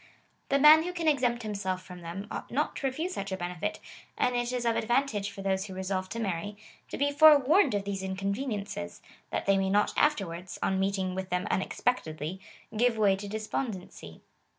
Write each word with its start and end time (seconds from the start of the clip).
259 0.49 0.61
man 0.63 0.83
who 0.87 0.93
can 0.95 1.07
exempt 1.07 1.43
himself 1.43 1.83
from 1.83 2.01
them, 2.01 2.25
ought 2.31 2.49
not 2.49 2.75
to 2.75 2.87
refuse 2.87 3.13
such 3.13 3.31
a 3.31 3.37
benefit, 3.37 3.79
and 4.17 4.35
it 4.35 4.51
is 4.51 4.65
of 4.65 4.75
advantage 4.75 5.29
for 5.29 5.43
those 5.43 5.65
who 5.67 5.75
resolve 5.75 6.09
to 6.09 6.17
marry, 6.19 6.57
to 6.89 6.97
be 6.97 7.11
forewarned 7.11 7.75
of 7.75 7.85
those 7.85 8.01
inconveniences, 8.01 9.03
that 9.29 9.45
they 9.45 9.59
may 9.59 9.69
not 9.69 9.93
afterwards, 9.95 10.57
on 10.63 10.79
meeting 10.79 11.13
with 11.13 11.29
them 11.29 11.45
unexpect 11.51 12.05
edly, 12.05 12.39
give 12.75 12.97
way 12.97 13.15
to 13.15 13.27
despondency. 13.27 14.21